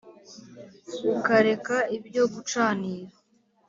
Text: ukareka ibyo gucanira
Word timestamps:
ukareka 1.13 1.77
ibyo 1.97 2.23
gucanira 2.33 3.13